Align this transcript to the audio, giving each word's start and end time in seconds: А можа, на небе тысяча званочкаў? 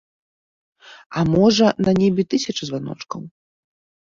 А 1.19 1.25
можа, 1.35 1.67
на 1.89 1.95
небе 2.01 2.25
тысяча 2.33 2.63
званочкаў? 2.71 3.21